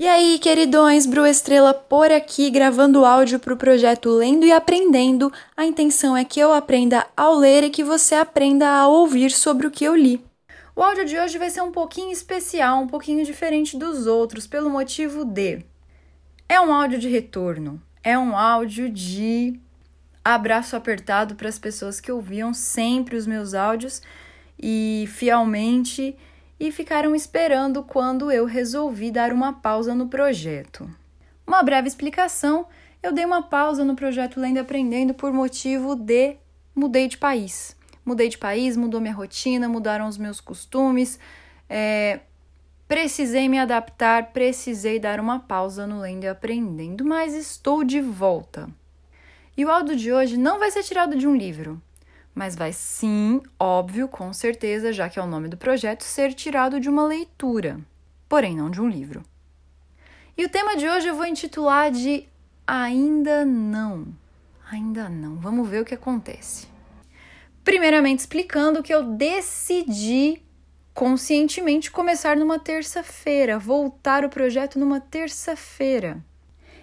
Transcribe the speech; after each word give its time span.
E 0.00 0.06
aí, 0.06 0.38
queridões, 0.38 1.06
Bru 1.06 1.26
Estrela 1.26 1.74
por 1.74 2.12
aqui, 2.12 2.50
gravando 2.50 3.04
áudio 3.04 3.40
para 3.40 3.52
o 3.52 3.56
projeto 3.56 4.10
Lendo 4.10 4.46
e 4.46 4.52
Aprendendo. 4.52 5.32
A 5.56 5.66
intenção 5.66 6.16
é 6.16 6.24
que 6.24 6.38
eu 6.38 6.52
aprenda 6.52 7.04
ao 7.16 7.34
ler 7.34 7.64
e 7.64 7.70
que 7.70 7.82
você 7.82 8.14
aprenda 8.14 8.68
a 8.68 8.86
ouvir 8.86 9.32
sobre 9.32 9.66
o 9.66 9.72
que 9.72 9.84
eu 9.84 9.96
li. 9.96 10.24
O 10.76 10.84
áudio 10.84 11.04
de 11.04 11.18
hoje 11.18 11.36
vai 11.36 11.50
ser 11.50 11.62
um 11.62 11.72
pouquinho 11.72 12.12
especial, 12.12 12.80
um 12.80 12.86
pouquinho 12.86 13.24
diferente 13.24 13.76
dos 13.76 14.06
outros, 14.06 14.46
pelo 14.46 14.70
motivo 14.70 15.24
de. 15.24 15.64
É 16.48 16.60
um 16.60 16.72
áudio 16.72 17.00
de 17.00 17.08
retorno, 17.08 17.82
é 18.00 18.16
um 18.16 18.36
áudio 18.36 18.88
de 18.88 19.58
abraço 20.24 20.76
apertado 20.76 21.34
para 21.34 21.48
as 21.48 21.58
pessoas 21.58 22.00
que 22.00 22.12
ouviam 22.12 22.54
sempre 22.54 23.16
os 23.16 23.26
meus 23.26 23.52
áudios 23.52 24.00
e 24.56 25.08
fielmente 25.08 26.16
e 26.58 26.72
ficaram 26.72 27.14
esperando 27.14 27.82
quando 27.82 28.30
eu 28.30 28.44
resolvi 28.44 29.10
dar 29.10 29.32
uma 29.32 29.52
pausa 29.52 29.94
no 29.94 30.08
projeto. 30.08 30.90
Uma 31.46 31.62
breve 31.62 31.88
explicação: 31.88 32.66
eu 33.02 33.12
dei 33.12 33.24
uma 33.24 33.42
pausa 33.42 33.84
no 33.84 33.94
projeto 33.94 34.40
Lendo 34.40 34.56
e 34.56 34.60
Aprendendo 34.60 35.14
por 35.14 35.32
motivo 35.32 35.94
de 35.94 36.36
mudei 36.74 37.08
de 37.08 37.16
país. 37.16 37.76
Mudei 38.04 38.28
de 38.28 38.38
país, 38.38 38.76
mudou 38.76 39.00
minha 39.00 39.14
rotina, 39.14 39.68
mudaram 39.68 40.08
os 40.08 40.18
meus 40.18 40.40
costumes. 40.40 41.18
É, 41.68 42.20
precisei 42.88 43.48
me 43.48 43.58
adaptar, 43.58 44.32
precisei 44.32 44.98
dar 44.98 45.20
uma 45.20 45.38
pausa 45.38 45.86
no 45.86 46.00
Lendo 46.00 46.24
e 46.24 46.28
Aprendendo, 46.28 47.04
mas 47.04 47.34
estou 47.34 47.84
de 47.84 48.00
volta. 48.00 48.68
E 49.56 49.64
o 49.64 49.70
áudio 49.70 49.94
de 49.94 50.12
hoje 50.12 50.36
não 50.36 50.58
vai 50.58 50.70
ser 50.70 50.82
tirado 50.82 51.16
de 51.16 51.26
um 51.26 51.36
livro 51.36 51.80
mas 52.38 52.54
vai 52.54 52.72
sim, 52.72 53.42
óbvio, 53.58 54.06
com 54.06 54.32
certeza, 54.32 54.92
já 54.92 55.08
que 55.08 55.18
é 55.18 55.22
o 55.22 55.26
nome 55.26 55.48
do 55.48 55.56
projeto, 55.56 56.04
ser 56.04 56.32
tirado 56.32 56.78
de 56.78 56.88
uma 56.88 57.04
leitura, 57.04 57.80
porém 58.28 58.56
não 58.56 58.70
de 58.70 58.80
um 58.80 58.88
livro. 58.88 59.24
E 60.36 60.44
o 60.44 60.48
tema 60.48 60.76
de 60.76 60.88
hoje 60.88 61.08
eu 61.08 61.16
vou 61.16 61.26
intitular 61.26 61.90
de 61.90 62.28
Ainda 62.64 63.44
não. 63.44 64.06
Ainda 64.70 65.08
não. 65.08 65.34
Vamos 65.34 65.68
ver 65.68 65.82
o 65.82 65.84
que 65.84 65.96
acontece. 65.96 66.68
Primeiramente, 67.64 68.20
explicando 68.20 68.84
que 68.84 68.94
eu 68.94 69.02
decidi 69.02 70.40
conscientemente 70.94 71.90
começar 71.90 72.36
numa 72.36 72.60
terça-feira, 72.60 73.58
voltar 73.58 74.24
o 74.24 74.28
projeto 74.28 74.78
numa 74.78 75.00
terça-feira. 75.00 76.24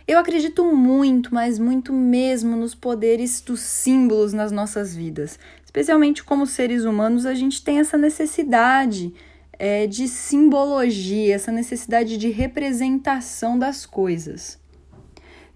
Eu 0.08 0.20
acredito 0.20 0.64
muito, 0.64 1.34
mas 1.34 1.58
muito 1.58 1.92
mesmo 1.92 2.56
nos 2.56 2.75
poderes 2.75 3.42
dos 3.42 3.61
símbolos 3.61 4.34
nas 4.34 4.52
nossas 4.52 4.95
vidas. 4.95 5.39
Especialmente 5.64 6.23
como 6.23 6.45
seres 6.45 6.84
humanos, 6.84 7.25
a 7.25 7.34
gente 7.34 7.64
tem 7.64 7.80
essa 7.80 7.98
necessidade 7.98 9.11
é, 9.53 9.88
de 9.88 10.08
simbologia, 10.08 11.33
essa 11.33 11.52
necessidade 11.52 12.17
de 12.17 12.30
representação 12.30 13.58
das 13.58 13.83
coisas. 13.83 14.59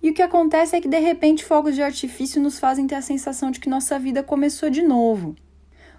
E 0.02 0.10
o 0.10 0.14
que 0.14 0.22
acontece 0.22 0.76
é 0.76 0.82
que 0.82 0.88
de 0.88 1.00
repente 1.00 1.46
fogos 1.46 1.76
de 1.76 1.84
artifício 1.84 2.42
nos 2.42 2.58
fazem 2.58 2.88
ter 2.88 2.96
a 2.96 3.02
sensação 3.02 3.52
de 3.52 3.60
que 3.60 3.70
nossa 3.70 4.00
vida 4.00 4.24
começou 4.24 4.70
de 4.70 4.82
novo. 4.82 5.36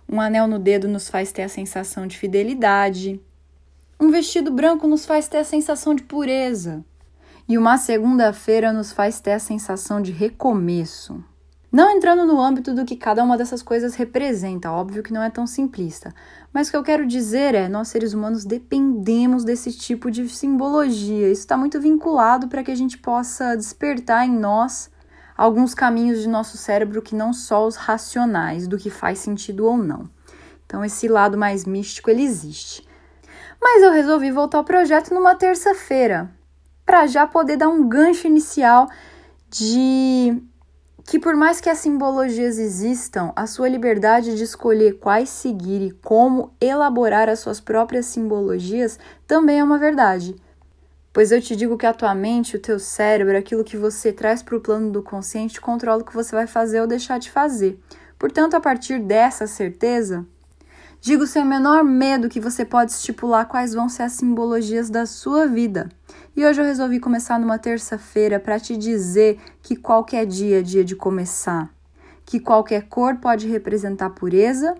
Um 0.08 0.20
anel 0.20 0.48
no 0.48 0.58
dedo 0.58 0.88
nos 0.88 1.08
faz 1.08 1.30
ter 1.30 1.42
a 1.42 1.48
sensação 1.48 2.04
de 2.04 2.18
fidelidade. 2.18 3.20
Um 4.00 4.10
vestido 4.10 4.50
branco 4.50 4.88
nos 4.88 5.06
faz 5.06 5.28
ter 5.28 5.38
a 5.38 5.44
sensação 5.44 5.94
de 5.94 6.02
pureza. 6.02 6.84
E 7.50 7.58
uma 7.58 7.76
segunda-feira 7.76 8.72
nos 8.72 8.92
faz 8.92 9.18
ter 9.18 9.32
a 9.32 9.40
sensação 9.40 10.00
de 10.00 10.12
recomeço. 10.12 11.20
Não 11.72 11.90
entrando 11.90 12.24
no 12.24 12.40
âmbito 12.40 12.72
do 12.72 12.84
que 12.84 12.94
cada 12.94 13.24
uma 13.24 13.36
dessas 13.36 13.60
coisas 13.60 13.96
representa, 13.96 14.70
óbvio 14.70 15.02
que 15.02 15.12
não 15.12 15.20
é 15.20 15.28
tão 15.28 15.48
simplista, 15.48 16.14
mas 16.52 16.68
o 16.68 16.70
que 16.70 16.76
eu 16.76 16.84
quero 16.84 17.04
dizer 17.04 17.56
é: 17.56 17.68
nós 17.68 17.88
seres 17.88 18.14
humanos 18.14 18.44
dependemos 18.44 19.42
desse 19.42 19.72
tipo 19.72 20.12
de 20.12 20.28
simbologia. 20.28 21.28
Isso 21.28 21.40
está 21.40 21.56
muito 21.56 21.80
vinculado 21.80 22.46
para 22.46 22.62
que 22.62 22.70
a 22.70 22.76
gente 22.76 22.96
possa 22.96 23.56
despertar 23.56 24.24
em 24.24 24.30
nós 24.30 24.88
alguns 25.36 25.74
caminhos 25.74 26.20
de 26.20 26.28
nosso 26.28 26.56
cérebro 26.56 27.02
que 27.02 27.16
não 27.16 27.32
só 27.32 27.66
os 27.66 27.74
racionais, 27.74 28.68
do 28.68 28.78
que 28.78 28.90
faz 28.90 29.18
sentido 29.18 29.66
ou 29.66 29.76
não. 29.76 30.08
Então, 30.64 30.84
esse 30.84 31.08
lado 31.08 31.36
mais 31.36 31.64
místico 31.64 32.10
ele 32.10 32.22
existe. 32.22 32.86
Mas 33.60 33.82
eu 33.82 33.90
resolvi 33.90 34.30
voltar 34.30 34.58
ao 34.58 34.64
projeto 34.64 35.12
numa 35.12 35.34
terça-feira, 35.34 36.30
para 36.90 37.06
já 37.06 37.24
poder 37.24 37.56
dar 37.56 37.68
um 37.68 37.88
gancho 37.88 38.26
inicial 38.26 38.90
de 39.48 40.42
que 41.04 41.20
por 41.20 41.36
mais 41.36 41.60
que 41.60 41.70
as 41.70 41.78
simbologias 41.78 42.58
existam, 42.58 43.32
a 43.36 43.46
sua 43.46 43.68
liberdade 43.68 44.36
de 44.36 44.42
escolher 44.42 44.98
quais 44.98 45.28
seguir 45.28 45.82
e 45.82 45.92
como 45.92 46.52
elaborar 46.60 47.28
as 47.28 47.38
suas 47.38 47.60
próprias 47.60 48.06
simbologias 48.06 48.98
também 49.24 49.60
é 49.60 49.62
uma 49.62 49.78
verdade. 49.78 50.34
Pois 51.12 51.30
eu 51.30 51.40
te 51.40 51.54
digo 51.54 51.78
que 51.78 51.86
a 51.86 51.94
tua 51.94 52.12
mente, 52.12 52.56
o 52.56 52.60
teu 52.60 52.80
cérebro, 52.80 53.38
aquilo 53.38 53.62
que 53.62 53.76
você 53.76 54.12
traz 54.12 54.42
para 54.42 54.56
o 54.56 54.60
plano 54.60 54.90
do 54.90 55.00
consciente, 55.00 55.60
controla 55.60 56.02
o 56.02 56.04
que 56.04 56.12
você 56.12 56.34
vai 56.34 56.48
fazer 56.48 56.80
ou 56.80 56.88
deixar 56.88 57.20
de 57.20 57.30
fazer. 57.30 57.78
Portanto, 58.18 58.54
a 58.54 58.60
partir 58.60 58.98
dessa 58.98 59.46
certeza, 59.46 60.26
digo 61.00 61.24
sem 61.24 61.44
o 61.44 61.46
menor 61.46 61.84
medo 61.84 62.28
que 62.28 62.40
você 62.40 62.64
pode 62.64 62.90
estipular 62.90 63.46
quais 63.46 63.74
vão 63.74 63.88
ser 63.88 64.02
as 64.02 64.14
simbologias 64.14 64.90
da 64.90 65.06
sua 65.06 65.46
vida. 65.46 65.88
E 66.36 66.46
hoje 66.46 66.60
eu 66.60 66.64
resolvi 66.64 67.00
começar 67.00 67.38
numa 67.40 67.58
terça-feira 67.58 68.38
para 68.38 68.60
te 68.60 68.76
dizer 68.76 69.38
que 69.62 69.74
qualquer 69.74 70.24
dia 70.24 70.60
é 70.60 70.62
dia 70.62 70.84
de 70.84 70.94
começar, 70.94 71.68
que 72.24 72.38
qualquer 72.38 72.88
cor 72.88 73.16
pode 73.16 73.48
representar 73.48 74.10
pureza 74.10 74.76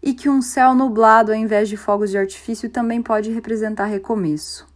e 0.00 0.14
que 0.14 0.28
um 0.28 0.40
céu 0.40 0.74
nublado 0.74 1.32
ao 1.32 1.36
invés 1.36 1.68
de 1.68 1.76
fogos 1.76 2.10
de 2.10 2.18
artifício 2.18 2.70
também 2.70 3.02
pode 3.02 3.30
representar 3.30 3.86
recomeço. 3.86 4.66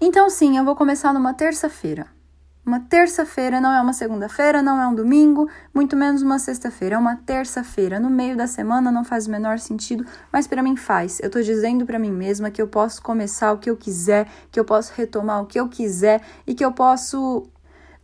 Então, 0.00 0.28
sim, 0.28 0.58
eu 0.58 0.64
vou 0.64 0.74
começar 0.74 1.12
numa 1.12 1.32
terça-feira. 1.32 2.08
Uma 2.70 2.78
terça-feira 2.78 3.60
não 3.60 3.72
é 3.72 3.80
uma 3.80 3.92
segunda-feira, 3.92 4.62
não 4.62 4.80
é 4.80 4.86
um 4.86 4.94
domingo, 4.94 5.50
muito 5.74 5.96
menos 5.96 6.22
uma 6.22 6.38
sexta-feira, 6.38 6.94
é 6.94 6.98
uma 6.98 7.16
terça-feira. 7.16 7.98
No 7.98 8.08
meio 8.08 8.36
da 8.36 8.46
semana 8.46 8.92
não 8.92 9.02
faz 9.02 9.26
o 9.26 9.30
menor 9.32 9.58
sentido, 9.58 10.06
mas 10.32 10.46
para 10.46 10.62
mim 10.62 10.76
faz. 10.76 11.18
Eu 11.18 11.28
tô 11.28 11.42
dizendo 11.42 11.84
para 11.84 11.98
mim 11.98 12.12
mesma 12.12 12.48
que 12.48 12.62
eu 12.62 12.68
posso 12.68 13.02
começar 13.02 13.50
o 13.50 13.58
que 13.58 13.68
eu 13.68 13.76
quiser, 13.76 14.28
que 14.52 14.60
eu 14.60 14.64
posso 14.64 14.92
retomar 14.94 15.42
o 15.42 15.46
que 15.46 15.58
eu 15.58 15.68
quiser 15.68 16.22
e 16.46 16.54
que 16.54 16.64
eu 16.64 16.70
posso 16.70 17.42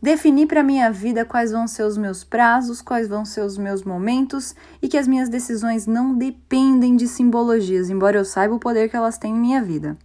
definir 0.01 0.47
para 0.47 0.61
minha 0.61 0.91
vida 0.91 1.23
quais 1.23 1.53
vão 1.53 1.65
ser 1.65 1.83
os 1.83 1.97
meus 1.97 2.25
prazos, 2.25 2.81
quais 2.81 3.07
vão 3.07 3.23
ser 3.23 3.45
os 3.45 3.57
meus 3.57 3.83
momentos 3.83 4.53
e 4.81 4.89
que 4.89 4.97
as 4.97 5.07
minhas 5.07 5.29
decisões 5.29 5.87
não 5.87 6.13
dependem 6.13 6.97
de 6.97 7.07
simbologias, 7.07 7.89
embora 7.89 8.17
eu 8.17 8.25
saiba 8.25 8.55
o 8.55 8.59
poder 8.59 8.89
que 8.89 8.97
elas 8.97 9.17
têm 9.17 9.33
em 9.33 9.39
minha 9.39 9.63
vida. 9.63 9.97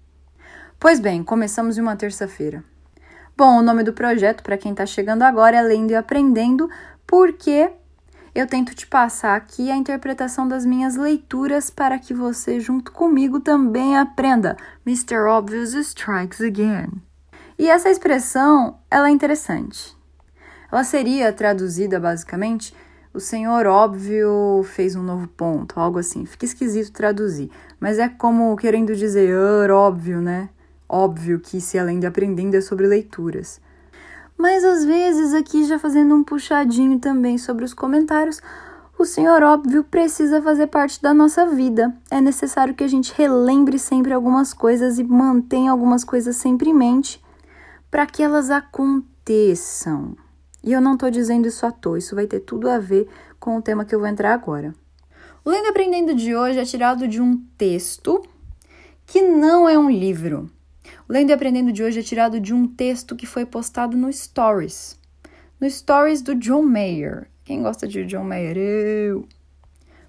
Pois 0.79 1.01
bem, 1.01 1.25
começamos 1.25 1.77
em 1.77 1.81
uma 1.81 1.97
terça-feira. 1.97 2.63
Bom, 3.37 3.59
o 3.59 3.63
nome 3.63 3.83
do 3.83 3.93
projeto, 3.93 4.43
para 4.43 4.59
quem 4.59 4.73
está 4.73 4.85
chegando 4.85 5.23
agora, 5.23 5.57
é 5.57 5.63
Lendo 5.63 5.91
e 5.91 5.95
Aprendendo, 5.95 6.69
porque 7.07 7.71
eu 8.35 8.47
tento 8.47 8.75
te 8.75 8.87
passar 8.87 9.37
aqui 9.37 9.71
a 9.71 9.77
interpretação 9.77 10.47
das 10.47 10.67
minhas 10.67 10.97
leituras 10.97 11.71
para 11.71 11.99
que 11.99 12.13
você, 12.13 12.61
junto 12.61 12.93
comigo, 12.93 13.41
também 13.41 13.97
aprenda. 13.97 14.57
Mr. 14.87 15.27
Obvious 15.29 15.73
strikes 15.75 16.41
again. 16.41 16.89
E 17.59 17.69
essa 17.69 17.89
expressão, 17.89 18.79
ela 18.91 19.09
é 19.09 19.11
interessante. 19.11 19.97
Ela 20.71 20.85
seria 20.85 21.33
traduzida 21.33 21.99
basicamente 21.99 22.75
o 23.15 23.21
senhor 23.21 23.67
óbvio 23.67 24.63
fez 24.65 24.97
um 24.97 25.03
novo 25.03 25.29
ponto, 25.29 25.79
algo 25.79 25.99
assim. 25.99 26.25
Fica 26.25 26.47
esquisito 26.47 26.93
traduzir, 26.93 27.51
mas 27.79 27.99
é 27.99 28.09
como 28.09 28.57
querendo 28.57 28.97
dizer, 28.97 29.71
óbvio, 29.71 30.21
né? 30.21 30.49
Óbvio 30.95 31.41
que 31.41 31.59
se 31.59 31.79
além 31.79 31.99
de 31.99 32.07
aprendendo 32.07 32.55
é 32.55 32.61
sobre 32.61 32.87
leituras. 32.87 33.59
Mas 34.37 34.63
às 34.63 34.85
vezes, 34.85 35.33
aqui 35.33 35.65
já 35.65 35.79
fazendo 35.79 36.15
um 36.15 36.23
puxadinho 36.23 36.99
também 36.99 37.39
sobre 37.39 37.65
os 37.65 37.73
comentários, 37.73 38.43
o 38.99 39.07
senhor 39.07 39.43
óbvio 39.43 39.85
precisa 39.85 40.43
fazer 40.43 40.67
parte 40.67 41.01
da 41.01 41.15
nossa 41.15 41.47
vida. 41.47 41.97
É 42.11 42.21
necessário 42.21 42.75
que 42.75 42.85
a 42.85 42.89
gente 42.89 43.15
relembre 43.17 43.79
sempre 43.79 44.13
algumas 44.13 44.53
coisas 44.53 44.99
e 44.99 45.03
mantenha 45.03 45.71
algumas 45.73 46.05
coisas 46.05 46.37
sempre 46.37 46.69
em 46.69 46.75
mente 46.75 47.25
para 47.91 48.05
que 48.05 48.23
elas 48.23 48.51
aconteçam. 48.51 50.15
E 50.63 50.75
eu 50.75 50.81
não 50.83 50.93
estou 50.93 51.11
dizendo 51.11 51.49
isso 51.49 51.65
à 51.65 51.73
toa, 51.73 51.99
isso 51.99 52.15
vai 52.15 52.27
ter 52.27 52.41
tudo 52.41 52.69
a 52.69 52.79
ver 52.79 53.09
com 53.41 53.57
o 53.57 53.63
tema 53.63 53.87
que 53.87 53.95
eu 53.95 53.99
vou 53.99 54.09
entrar 54.09 54.35
agora. 54.35 54.75
O 55.43 55.49
Lendo 55.49 55.71
Aprendendo 55.71 56.15
de 56.15 56.37
hoje 56.37 56.59
é 56.59 56.65
tirado 56.67 57.09
de 57.09 57.19
um 57.19 57.43
texto 57.57 58.23
que 59.07 59.23
não 59.23 59.67
é 59.67 59.79
um 59.79 59.91
livro. 59.91 60.51
Lendo 61.13 61.29
e 61.29 61.33
Aprendendo 61.35 61.71
de 61.71 61.83
hoje 61.83 62.01
é 62.01 62.03
tirado 62.03 62.41
de 62.41 62.55
um 62.55 62.67
texto 62.67 63.15
que 63.15 63.27
foi 63.27 63.45
postado 63.45 63.99
no 63.99 64.11
Stories. 64.11 64.99
No 65.61 65.69
Stories 65.69 66.23
do 66.23 66.35
John 66.35 66.63
Mayer. 66.63 67.29
Quem 67.45 67.63
gosta 67.63 67.87
de 67.87 68.03
John 68.07 68.25
Mayer? 68.25 68.57
Eu. 68.57 69.29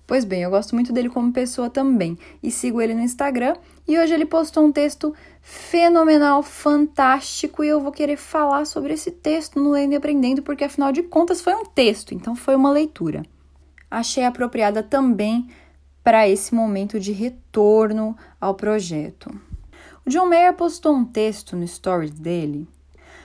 Pois 0.08 0.24
bem, 0.24 0.44
eu 0.44 0.50
gosto 0.50 0.74
muito 0.74 0.94
dele 0.94 1.10
como 1.10 1.34
pessoa 1.34 1.70
também 1.70 2.18
e 2.42 2.50
sigo 2.50 2.80
ele 2.80 2.94
no 2.94 3.02
Instagram. 3.02 3.58
E 3.86 4.00
hoje 4.00 4.14
ele 4.14 4.24
postou 4.24 4.64
um 4.64 4.72
texto 4.72 5.14
fenomenal, 5.42 6.42
fantástico, 6.42 7.66
e 7.66 7.68
eu 7.68 7.82
vou 7.82 7.92
querer 7.92 8.16
falar 8.16 8.64
sobre 8.64 8.94
esse 8.94 9.12
texto 9.12 9.62
no 9.62 9.72
Lendo 9.72 9.92
e 9.92 9.98
Aprendendo, 9.98 10.42
porque 10.42 10.64
afinal 10.64 10.94
de 10.94 11.04
contas 11.04 11.42
foi 11.42 11.54
um 11.54 11.66
texto, 11.66 12.14
então 12.14 12.34
foi 12.34 12.56
uma 12.56 12.72
leitura. 12.72 13.24
Achei 13.92 14.24
apropriada 14.24 14.82
também 14.82 15.50
para 16.02 16.30
esse 16.30 16.56
momento 16.56 16.98
de 16.98 17.12
retorno 17.12 18.16
ao 18.40 18.56
projeto. 18.56 19.30
O 20.06 20.10
John 20.10 20.28
Mayer 20.28 20.54
postou 20.54 20.94
um 20.94 21.06
texto 21.06 21.56
no 21.56 21.68
stories 21.68 22.12
dele 22.12 22.68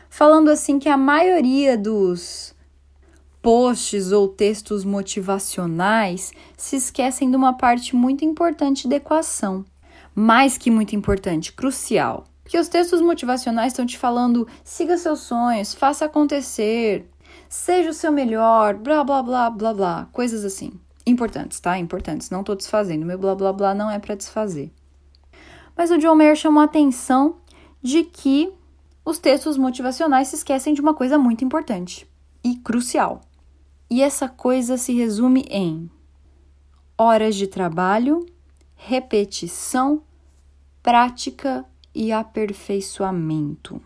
falando 0.09 0.49
assim 0.49 0.79
que 0.79 0.89
a 0.89 0.97
maioria 0.97 1.77
dos 1.77 2.55
posts 3.43 4.13
ou 4.13 4.29
textos 4.29 4.85
motivacionais 4.85 6.33
se 6.57 6.77
esquecem 6.77 7.31
de 7.31 7.37
uma 7.37 7.53
parte 7.53 7.95
muito 7.95 8.25
importante 8.25 8.89
da 8.89 8.97
equação. 8.97 9.65
Mais 10.15 10.59
que 10.59 10.71
muito 10.71 10.97
importante, 10.97 11.53
crucial. 11.53 12.25
Porque 12.43 12.59
os 12.59 12.69
textos 12.69 13.01
motivacionais 13.01 13.73
estão 13.73 13.87
te 13.87 13.99
falando: 13.99 14.49
siga 14.65 14.97
seus 14.97 15.21
sonhos, 15.21 15.75
faça 15.75 16.07
acontecer, 16.07 17.09
seja 17.49 17.91
o 17.91 17.95
seu 17.95 18.11
melhor, 18.11 18.75
blá 18.75 19.05
blá 19.05 19.23
blá 19.23 19.51
blá 19.51 19.75
blá, 19.75 20.09
coisas 20.13 20.45
assim. 20.45 20.73
Importantes, 21.07 21.61
tá? 21.61 21.79
Importantes. 21.79 22.31
Não 22.31 22.43
tô 22.43 22.55
desfazendo. 22.55 23.07
Meu 23.07 23.19
blá 23.19 23.35
blá 23.35 23.53
blá 23.53 23.75
não 23.75 23.91
é 23.91 23.99
para 23.99 24.15
desfazer. 24.15 24.71
Mas 25.79 25.93
o 25.93 25.97
John 25.97 26.17
Mayer 26.17 26.35
chamou 26.35 26.61
a 26.61 26.65
atenção 26.65 27.37
de 27.81 28.03
que 28.03 28.53
os 29.05 29.21
textos 29.21 29.57
motivacionais 29.57 30.27
se 30.27 30.35
esquecem 30.35 30.75
de 30.75 30.81
uma 30.81 30.93
coisa 30.93 31.17
muito 31.17 31.45
importante 31.45 32.05
e 32.43 32.57
crucial. 32.57 33.21
E 33.89 34.03
essa 34.03 34.29
coisa 34.29 34.77
se 34.77 34.93
resume 34.93 35.47
em 35.49 35.89
horas 36.99 37.37
de 37.37 37.47
trabalho, 37.47 38.27
repetição, 38.75 40.03
prática 40.83 41.65
e 41.95 42.11
aperfeiçoamento. 42.11 43.81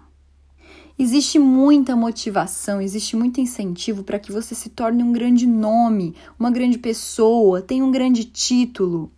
Existe 0.99 1.39
muita 1.39 1.95
motivação, 1.95 2.81
existe 2.81 3.17
muito 3.17 3.39
incentivo 3.39 4.03
para 4.03 4.19
que 4.19 4.33
você 4.33 4.55
se 4.55 4.71
torne 4.71 5.03
um 5.03 5.13
grande 5.13 5.47
nome, 5.47 6.15
uma 6.39 6.51
grande 6.51 6.79
pessoa, 6.79 7.61
tenha 7.61 7.85
um 7.85 7.91
grande 7.91 8.25
título, 8.25 9.11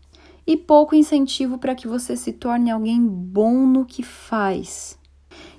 e 0.46 0.56
pouco 0.56 0.94
incentivo 0.94 1.58
para 1.58 1.74
que 1.74 1.88
você 1.88 2.16
se 2.16 2.32
torne 2.32 2.70
alguém 2.70 3.00
bom 3.06 3.66
no 3.66 3.84
que 3.84 4.02
faz. 4.02 4.98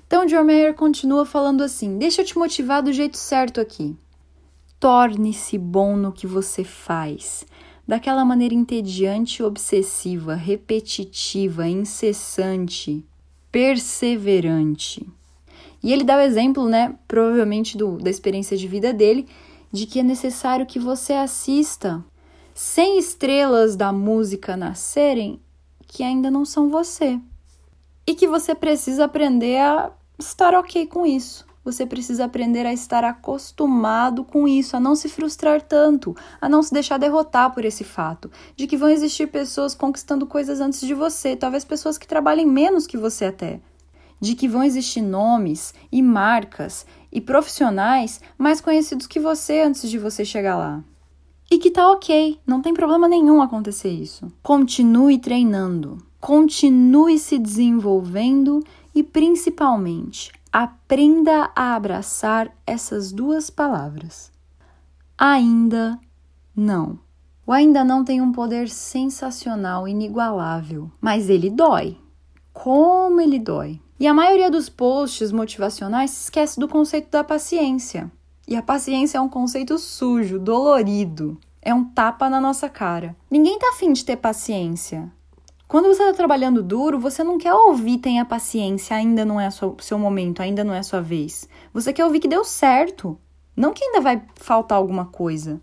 Então, 0.06 0.24
John 0.24 0.44
Mayer 0.44 0.74
continua 0.74 1.26
falando 1.26 1.62
assim: 1.62 1.98
deixa 1.98 2.22
eu 2.22 2.26
te 2.26 2.38
motivar 2.38 2.82
do 2.82 2.92
jeito 2.92 3.16
certo 3.16 3.60
aqui. 3.60 3.96
Torne-se 4.78 5.58
bom 5.58 5.96
no 5.96 6.12
que 6.12 6.26
você 6.26 6.62
faz, 6.62 7.44
daquela 7.86 8.24
maneira 8.24 8.54
entediante, 8.54 9.42
obsessiva, 9.42 10.34
repetitiva, 10.34 11.66
incessante, 11.66 13.04
perseverante. 13.50 15.08
E 15.82 15.92
ele 15.92 16.04
dá 16.04 16.16
o 16.16 16.20
exemplo, 16.20 16.68
né, 16.68 16.94
provavelmente 17.08 17.76
do, 17.76 17.96
da 17.98 18.10
experiência 18.10 18.56
de 18.56 18.68
vida 18.68 18.92
dele, 18.92 19.26
de 19.72 19.86
que 19.86 20.00
é 20.00 20.02
necessário 20.02 20.66
que 20.66 20.78
você 20.78 21.14
assista 21.14 22.04
100 22.58 22.98
estrelas 22.98 23.76
da 23.76 23.92
música 23.92 24.56
nascerem 24.56 25.38
que 25.86 26.02
ainda 26.02 26.30
não 26.30 26.46
são 26.46 26.70
você 26.70 27.20
e 28.06 28.14
que 28.14 28.26
você 28.26 28.54
precisa 28.54 29.04
aprender 29.04 29.58
a 29.58 29.90
estar 30.18 30.54
ok 30.54 30.86
com 30.86 31.04
isso. 31.04 31.46
Você 31.62 31.84
precisa 31.84 32.24
aprender 32.24 32.64
a 32.64 32.72
estar 32.72 33.04
acostumado 33.04 34.24
com 34.24 34.48
isso, 34.48 34.74
a 34.74 34.80
não 34.80 34.96
se 34.96 35.06
frustrar 35.06 35.60
tanto, 35.60 36.16
a 36.40 36.48
não 36.48 36.62
se 36.62 36.72
deixar 36.72 36.96
derrotar 36.96 37.52
por 37.52 37.62
esse 37.62 37.84
fato 37.84 38.30
de 38.56 38.66
que 38.66 38.78
vão 38.78 38.88
existir 38.88 39.26
pessoas 39.26 39.74
conquistando 39.74 40.26
coisas 40.26 40.58
antes 40.58 40.80
de 40.80 40.94
você, 40.94 41.36
talvez 41.36 41.62
pessoas 41.62 41.98
que 41.98 42.08
trabalhem 42.08 42.46
menos 42.46 42.86
que 42.86 42.96
você 42.96 43.26
até. 43.26 43.60
De 44.18 44.34
que 44.34 44.48
vão 44.48 44.64
existir 44.64 45.02
nomes 45.02 45.74
e 45.92 46.00
marcas 46.00 46.86
e 47.12 47.20
profissionais 47.20 48.18
mais 48.38 48.62
conhecidos 48.62 49.06
que 49.06 49.20
você 49.20 49.60
antes 49.60 49.90
de 49.90 49.98
você 49.98 50.24
chegar 50.24 50.56
lá. 50.56 50.82
E 51.50 51.58
que 51.58 51.70
tá 51.70 51.90
ok, 51.92 52.40
não 52.46 52.60
tem 52.60 52.74
problema 52.74 53.06
nenhum 53.06 53.40
acontecer 53.40 53.90
isso. 53.90 54.30
Continue 54.42 55.18
treinando, 55.18 55.98
continue 56.20 57.18
se 57.18 57.38
desenvolvendo 57.38 58.64
e 58.94 59.02
principalmente 59.02 60.32
aprenda 60.52 61.50
a 61.54 61.74
abraçar 61.74 62.50
essas 62.66 63.12
duas 63.12 63.50
palavras. 63.50 64.32
Ainda 65.16 65.98
não. 66.54 66.98
O 67.46 67.52
ainda 67.52 67.84
não 67.84 68.02
tem 68.04 68.20
um 68.20 68.32
poder 68.32 68.68
sensacional, 68.68 69.86
inigualável, 69.86 70.90
mas 71.00 71.30
ele 71.30 71.48
dói. 71.48 71.96
Como 72.52 73.20
ele 73.20 73.38
dói. 73.38 73.80
E 74.00 74.06
a 74.06 74.12
maioria 74.12 74.50
dos 74.50 74.68
posts 74.68 75.30
motivacionais 75.30 76.10
se 76.10 76.24
esquece 76.24 76.58
do 76.58 76.66
conceito 76.66 77.10
da 77.10 77.22
paciência. 77.22 78.10
E 78.46 78.54
a 78.54 78.62
paciência 78.62 79.18
é 79.18 79.20
um 79.20 79.28
conceito 79.28 79.78
sujo, 79.78 80.38
dolorido. 80.38 81.38
É 81.60 81.74
um 81.74 81.84
tapa 81.84 82.30
na 82.30 82.40
nossa 82.40 82.68
cara. 82.68 83.16
Ninguém 83.30 83.58
tá 83.58 83.70
afim 83.70 83.92
de 83.92 84.04
ter 84.04 84.16
paciência. 84.16 85.10
Quando 85.66 85.88
você 85.88 86.02
está 86.02 86.14
trabalhando 86.14 86.62
duro, 86.62 86.98
você 86.98 87.24
não 87.24 87.38
quer 87.38 87.52
ouvir 87.52 87.98
tenha 87.98 88.24
paciência, 88.24 88.96
ainda 88.96 89.24
não 89.24 89.40
é 89.40 89.48
o 89.48 89.82
seu 89.82 89.98
momento, 89.98 90.40
ainda 90.40 90.62
não 90.62 90.72
é 90.72 90.78
a 90.78 90.84
sua 90.84 91.00
vez. 91.00 91.48
Você 91.74 91.92
quer 91.92 92.04
ouvir 92.04 92.20
que 92.20 92.28
deu 92.28 92.44
certo, 92.44 93.18
não 93.56 93.72
que 93.72 93.84
ainda 93.84 94.00
vai 94.00 94.22
faltar 94.36 94.78
alguma 94.78 95.06
coisa. 95.06 95.60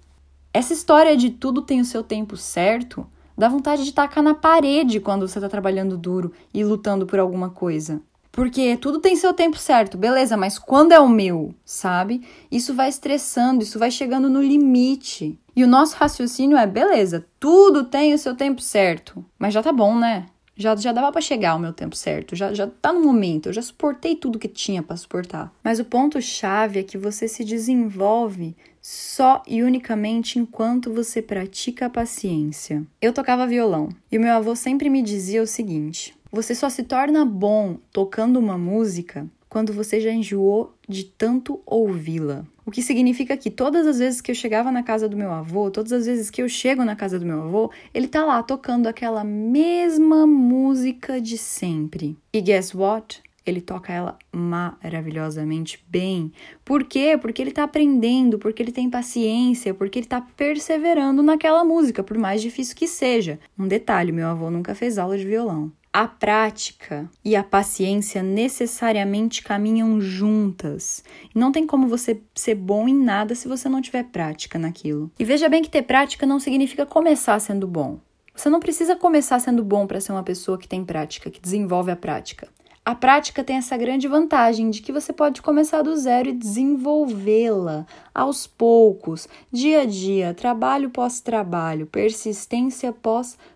Essa 0.53 0.74
história 0.74 1.15
de 1.15 1.30
tudo 1.30 1.62
tem 1.62 1.80
o 1.80 1.85
seu 1.85 2.03
tempo 2.03 2.35
certo 2.35 3.07
dá 3.38 3.50
vontade 3.50 3.83
de 3.83 3.94
tacar 3.94 4.24
na 4.24 4.33
parede 4.33 5.00
quando 5.00 5.27
você 5.27 5.39
está 5.39 5.50
trabalhando 5.50 5.97
duro 5.97 6.31
e 6.53 6.63
lutando 6.63 7.06
por 7.06 7.19
alguma 7.19 7.50
coisa. 7.50 8.01
Porque 8.33 8.75
tudo 8.77 9.00
tem 9.00 9.15
seu 9.15 9.31
tempo 9.31 9.59
certo, 9.59 9.95
beleza, 9.95 10.35
mas 10.35 10.57
quando 10.57 10.91
é 10.91 11.00
o 11.00 11.07
meu, 11.07 11.53
sabe? 11.63 12.24
Isso 12.51 12.74
vai 12.74 12.89
estressando, 12.89 13.62
isso 13.62 13.77
vai 13.77 13.91
chegando 13.91 14.27
no 14.27 14.41
limite. 14.41 15.39
E 15.56 15.63
o 15.63 15.68
nosso 15.68 15.95
raciocínio 15.97 16.57
é, 16.57 16.65
beleza, 16.65 17.27
tudo 17.39 17.83
tem 17.83 18.12
o 18.12 18.18
seu 18.18 18.35
tempo 18.35 18.59
certo, 18.59 19.24
mas 19.38 19.53
já 19.53 19.62
tá 19.62 19.71
bom, 19.71 19.95
né? 19.95 20.25
Já, 20.56 20.75
já 20.75 20.91
dava 20.91 21.12
para 21.12 21.21
chegar 21.21 21.51
ao 21.51 21.59
meu 21.59 21.71
tempo 21.71 21.95
certo, 21.95 22.35
já, 22.35 22.51
já 22.56 22.65
tá 22.65 22.91
no 22.91 23.01
momento, 23.01 23.50
eu 23.50 23.53
já 23.53 23.62
suportei 23.62 24.15
tudo 24.15 24.39
que 24.39 24.47
tinha 24.47 24.81
para 24.81 24.97
suportar. 24.97 25.53
Mas 25.63 25.80
o 25.80 25.85
ponto-chave 25.85 26.80
é 26.80 26.83
que 26.83 26.97
você 26.97 27.27
se 27.27 27.44
desenvolve 27.44 28.56
só 28.81 29.44
e 29.47 29.62
unicamente 29.62 30.39
enquanto 30.39 30.91
você 30.91 31.21
pratica 31.21 31.85
a 31.85 31.89
paciência. 31.89 32.83
Eu 33.00 33.13
tocava 33.13 33.45
violão 33.45 33.89
e 34.12 34.18
o 34.18 34.21
meu 34.21 34.33
avô 34.33 34.56
sempre 34.56 34.89
me 34.89 35.03
dizia 35.03 35.44
o 35.44 35.47
seguinte: 35.47 36.15
você 36.33 36.56
só 36.56 36.68
se 36.68 36.81
torna 36.81 37.24
bom 37.24 37.77
tocando 37.91 38.39
uma 38.39 38.57
música 38.57 39.27
quando 39.47 39.71
você 39.71 40.01
já 40.01 40.12
enjoou 40.12 40.74
de 40.89 41.03
tanto 41.03 41.62
ouvi-la. 41.63 42.44
O 42.65 42.71
que 42.71 42.81
significa 42.81 43.38
que 43.38 43.51
todas 43.51 43.85
as 43.85 44.00
vezes 44.00 44.19
que 44.19 44.31
eu 44.31 44.35
chegava 44.35 44.71
na 44.71 44.81
casa 44.81 45.07
do 45.07 45.15
meu 45.15 45.31
avô, 45.31 45.69
todas 45.69 45.91
as 45.91 46.07
vezes 46.07 46.31
que 46.31 46.41
eu 46.41 46.50
chego 46.50 46.83
na 46.83 46.95
casa 46.95 47.19
do 47.19 47.25
meu 47.25 47.44
avô, 47.44 47.69
ele 47.94 48.07
tá 48.07 48.25
lá 48.25 48.41
tocando 48.41 48.88
aquela 48.88 49.24
mesma 49.24 50.25
música 50.25 51.21
de 51.21 51.38
sempre. 51.38 52.18
E 52.33 52.41
guess 52.41 52.74
what? 52.74 53.21
Ele 53.45 53.62
toca 53.62 53.94
ela 53.94 54.18
maravilhosamente 54.31 55.85
bem. 55.88 56.31
Por 56.66 56.83
quê? 56.83 57.16
Porque 57.16 57.44
ele 57.44 57.52
tá 57.52 57.66
aprendendo, 57.66 58.40
porque 58.40 58.63
ele 58.63 58.71
tem 58.71 58.90
paciência, 58.90 59.71
porque 59.71 59.99
ele 59.99 60.07
tá 60.07 60.19
perseverando 60.35 61.21
naquela 61.21 61.63
música, 61.63 62.02
por 62.02 62.18
mais 62.18 62.42
difícil 62.42 62.75
que 62.75 62.87
seja. 62.87 63.40
Um 63.59 63.68
detalhe: 63.68 64.11
meu 64.11 64.30
avô 64.30 64.49
nunca 64.49 64.73
fez 64.73 64.97
aula 64.97 65.16
de 65.16 65.25
violão 65.25 65.71
a 65.94 66.07
prática 66.07 67.07
e 67.23 67.35
a 67.35 67.44
paciência 67.44 68.23
necessariamente 68.23 69.44
caminham 69.44 70.02
juntas. 70.02 71.04
Não 71.35 71.52
tem 71.52 71.68
como 71.68 71.88
você 71.88 72.19
ser 72.33 72.56
bom 72.56 72.88
em 72.88 72.95
nada 72.95 73.35
se 73.35 73.47
você 73.47 73.69
não 73.69 73.80
tiver 73.80 74.06
prática 74.06 74.57
naquilo. 74.57 75.12
E 75.19 75.23
veja 75.23 75.47
bem 75.47 75.62
que 75.62 75.69
ter 75.69 75.83
prática 75.83 76.26
não 76.26 76.40
significa 76.40 76.83
começar 76.83 77.40
sendo 77.40 77.68
bom. 77.68 78.00
Você 78.33 78.50
não 78.50 78.59
precisa 78.59 78.95
começar 78.95 79.40
sendo 79.40 79.64
bom 79.64 79.85
para 79.85 80.02
ser 80.02 80.12
uma 80.12 80.23
pessoa 80.23 80.57
que 80.57 80.68
tem 80.68 80.83
prática, 80.83 81.30
que 81.30 81.40
desenvolve 81.40 81.92
a 81.92 81.95
prática. 81.95 82.47
A 82.83 82.95
prática 82.95 83.44
tem 83.44 83.57
essa 83.57 83.78
grande 83.78 84.09
vantagem 84.09 84.69
de 84.69 84.81
que 84.81 84.92
você 84.92 85.14
pode 85.14 85.42
começar 85.42 85.83
do 85.83 85.95
zero 85.95 86.28
e 86.28 86.33
desenvolvê-la 86.33 87.85
aos 88.14 88.45
poucos, 88.45 89.26
dia 89.50 89.83
a 89.83 89.85
dia, 89.85 90.33
trabalho 90.33 90.90
pós 90.90 91.21
trabalho, 91.21 91.85
persistência 91.85 92.92
pós 92.92 93.28
persistência. 93.28 93.53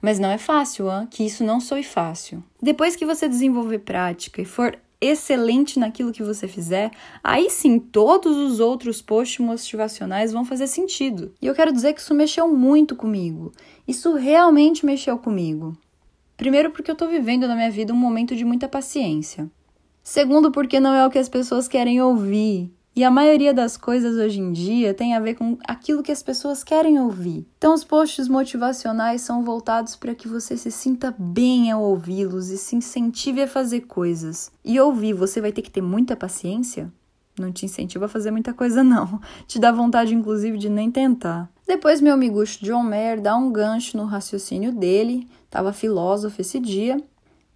Mas 0.00 0.18
não 0.18 0.30
é 0.30 0.38
fácil, 0.38 0.90
hein? 0.90 1.08
que 1.10 1.24
isso 1.24 1.42
não 1.44 1.60
soe 1.60 1.82
fácil. 1.82 2.42
Depois 2.60 2.96
que 2.96 3.06
você 3.06 3.28
desenvolver 3.28 3.78
prática 3.80 4.42
e 4.42 4.44
for 4.44 4.78
excelente 5.00 5.78
naquilo 5.78 6.12
que 6.12 6.22
você 6.22 6.48
fizer, 6.48 6.90
aí 7.22 7.50
sim 7.50 7.78
todos 7.78 8.36
os 8.36 8.60
outros 8.60 9.02
posts 9.02 9.38
motivacionais 9.38 10.32
vão 10.32 10.44
fazer 10.44 10.66
sentido. 10.66 11.32
E 11.40 11.46
eu 11.46 11.54
quero 11.54 11.72
dizer 11.72 11.92
que 11.92 12.00
isso 12.00 12.14
mexeu 12.14 12.48
muito 12.48 12.96
comigo. 12.96 13.52
Isso 13.86 14.14
realmente 14.14 14.86
mexeu 14.86 15.18
comigo. 15.18 15.76
Primeiro, 16.36 16.70
porque 16.70 16.90
eu 16.90 16.96
tô 16.96 17.06
vivendo 17.06 17.46
na 17.46 17.54
minha 17.54 17.70
vida 17.70 17.92
um 17.92 17.96
momento 17.96 18.34
de 18.36 18.44
muita 18.44 18.68
paciência. 18.68 19.50
Segundo, 20.02 20.50
porque 20.52 20.78
não 20.78 20.94
é 20.94 21.06
o 21.06 21.10
que 21.10 21.18
as 21.18 21.28
pessoas 21.28 21.66
querem 21.66 22.00
ouvir. 22.00 22.70
E 22.96 23.04
a 23.04 23.10
maioria 23.10 23.52
das 23.52 23.76
coisas 23.76 24.16
hoje 24.16 24.40
em 24.40 24.50
dia 24.50 24.94
tem 24.94 25.12
a 25.12 25.20
ver 25.20 25.34
com 25.34 25.58
aquilo 25.68 26.02
que 26.02 26.10
as 26.10 26.22
pessoas 26.22 26.64
querem 26.64 26.98
ouvir. 26.98 27.46
Então, 27.58 27.74
os 27.74 27.84
posts 27.84 28.26
motivacionais 28.26 29.20
são 29.20 29.44
voltados 29.44 29.94
para 29.94 30.14
que 30.14 30.26
você 30.26 30.56
se 30.56 30.70
sinta 30.70 31.14
bem 31.18 31.70
ao 31.70 31.82
ouvi-los 31.82 32.48
e 32.48 32.56
se 32.56 32.74
incentive 32.74 33.42
a 33.42 33.46
fazer 33.46 33.82
coisas. 33.82 34.50
E 34.64 34.80
ouvir, 34.80 35.12
você 35.12 35.42
vai 35.42 35.52
ter 35.52 35.60
que 35.60 35.70
ter 35.70 35.82
muita 35.82 36.16
paciência? 36.16 36.90
Não 37.38 37.52
te 37.52 37.66
incentiva 37.66 38.06
a 38.06 38.08
fazer 38.08 38.30
muita 38.30 38.54
coisa, 38.54 38.80
não. 38.82 39.20
Te 39.46 39.58
dá 39.58 39.70
vontade, 39.70 40.14
inclusive, 40.14 40.56
de 40.56 40.70
nem 40.70 40.90
tentar. 40.90 41.50
Depois, 41.66 42.00
meu 42.00 42.14
amigo 42.14 42.42
John 42.62 42.82
Mayer 42.82 43.20
dá 43.20 43.36
um 43.36 43.52
gancho 43.52 43.98
no 43.98 44.06
raciocínio 44.06 44.72
dele, 44.72 45.28
tava 45.50 45.70
filósofo 45.70 46.40
esse 46.40 46.58
dia, 46.58 46.96